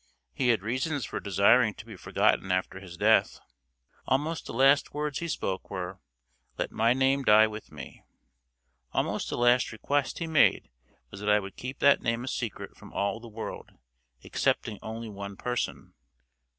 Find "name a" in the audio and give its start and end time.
12.01-12.27